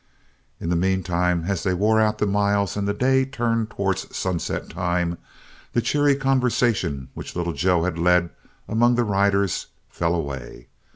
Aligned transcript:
In 0.59 0.69
the 0.69 0.75
meantime, 0.75 1.43
as 1.45 1.61
they 1.61 1.75
wore 1.75 2.01
out 2.01 2.17
the 2.17 2.25
miles 2.25 2.75
and 2.75 2.87
the 2.87 2.93
day 2.95 3.23
turned 3.23 3.69
towards 3.69 4.17
sunset 4.17 4.67
time, 4.67 5.19
the 5.73 5.79
cheery 5.83 6.15
conversation 6.15 7.09
which 7.13 7.35
Little 7.35 7.53
Joe 7.53 7.83
had 7.83 7.99
led 7.99 8.31
among 8.67 8.95
the 8.95 9.03
riders 9.03 9.67
fell 9.91 10.15
away. 10.15 10.69